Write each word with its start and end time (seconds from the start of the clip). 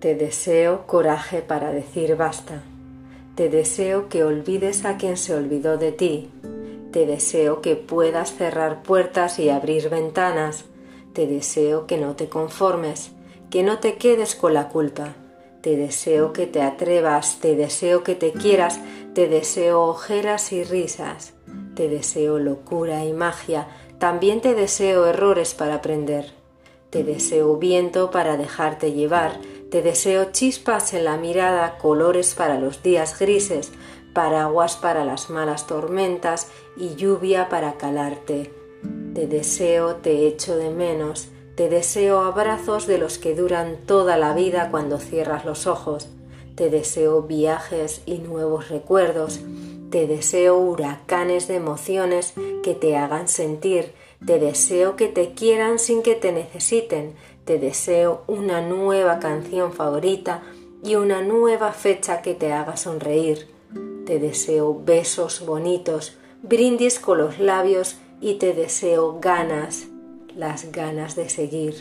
Te 0.00 0.14
deseo 0.14 0.86
coraje 0.86 1.42
para 1.42 1.72
decir 1.72 2.16
basta. 2.16 2.62
Te 3.34 3.50
deseo 3.50 4.08
que 4.08 4.24
olvides 4.24 4.86
a 4.86 4.96
quien 4.96 5.18
se 5.18 5.34
olvidó 5.34 5.76
de 5.76 5.92
ti. 5.92 6.30
Te 6.90 7.04
deseo 7.04 7.60
que 7.60 7.76
puedas 7.76 8.34
cerrar 8.34 8.82
puertas 8.82 9.38
y 9.38 9.50
abrir 9.50 9.90
ventanas. 9.90 10.64
Te 11.12 11.26
deseo 11.26 11.86
que 11.86 11.98
no 11.98 12.16
te 12.16 12.30
conformes, 12.30 13.12
que 13.50 13.62
no 13.62 13.78
te 13.78 13.98
quedes 13.98 14.34
con 14.34 14.54
la 14.54 14.70
culpa. 14.70 15.16
Te 15.60 15.76
deseo 15.76 16.32
que 16.32 16.46
te 16.46 16.62
atrevas, 16.62 17.38
te 17.40 17.54
deseo 17.54 18.02
que 18.02 18.14
te 18.14 18.32
quieras, 18.32 18.80
te 19.12 19.28
deseo 19.28 19.82
ojeras 19.82 20.50
y 20.52 20.64
risas. 20.64 21.34
Te 21.74 21.88
deseo 21.88 22.38
locura 22.38 23.04
y 23.04 23.12
magia, 23.12 23.68
también 23.98 24.40
te 24.40 24.54
deseo 24.54 25.04
errores 25.04 25.52
para 25.52 25.74
aprender. 25.74 26.32
Te 26.88 27.04
deseo 27.04 27.56
viento 27.56 28.10
para 28.10 28.36
dejarte 28.36 28.92
llevar, 28.92 29.38
te 29.70 29.82
deseo 29.82 30.32
chispas 30.32 30.94
en 30.94 31.04
la 31.04 31.16
mirada, 31.16 31.78
colores 31.78 32.34
para 32.34 32.58
los 32.58 32.82
días 32.82 33.18
grises, 33.18 33.70
paraguas 34.12 34.76
para 34.76 35.04
las 35.04 35.30
malas 35.30 35.68
tormentas 35.68 36.48
y 36.76 36.96
lluvia 36.96 37.48
para 37.48 37.74
calarte. 37.74 38.52
Te 39.14 39.28
deseo, 39.28 39.96
te 39.96 40.26
echo 40.26 40.56
de 40.56 40.70
menos, 40.70 41.28
te 41.54 41.68
deseo 41.68 42.20
abrazos 42.20 42.88
de 42.88 42.98
los 42.98 43.18
que 43.18 43.34
duran 43.34 43.76
toda 43.86 44.16
la 44.16 44.34
vida 44.34 44.70
cuando 44.72 44.98
cierras 44.98 45.44
los 45.44 45.68
ojos. 45.68 46.08
Te 46.56 46.68
deseo 46.68 47.22
viajes 47.22 48.02
y 48.06 48.18
nuevos 48.18 48.70
recuerdos. 48.70 49.40
Te 49.90 50.06
deseo 50.06 50.58
huracanes 50.58 51.46
de 51.46 51.56
emociones 51.56 52.34
que 52.62 52.74
te 52.74 52.96
hagan 52.96 53.28
sentir. 53.28 53.92
Te 54.24 54.38
deseo 54.38 54.96
que 54.96 55.08
te 55.08 55.32
quieran 55.32 55.78
sin 55.78 56.02
que 56.02 56.14
te 56.14 56.32
necesiten. 56.32 57.14
Te 57.44 57.58
deseo 57.58 58.22
una 58.26 58.60
nueva 58.60 59.18
canción 59.18 59.72
favorita 59.72 60.42
y 60.84 60.94
una 60.94 61.22
nueva 61.22 61.72
fecha 61.72 62.22
que 62.22 62.34
te 62.34 62.52
haga 62.52 62.76
sonreír. 62.76 63.48
Te 64.04 64.18
deseo 64.18 64.78
besos 64.84 65.44
bonitos, 65.46 66.18
brindis 66.42 66.98
con 66.98 67.18
los 67.18 67.38
labios 67.38 67.96
y 68.20 68.34
te 68.34 68.52
deseo 68.52 69.18
ganas, 69.20 69.86
las 70.36 70.70
ganas 70.70 71.16
de 71.16 71.28
seguir. 71.28 71.74